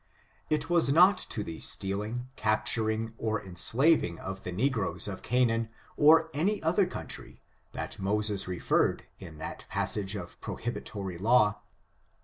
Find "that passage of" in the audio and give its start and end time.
9.37-10.41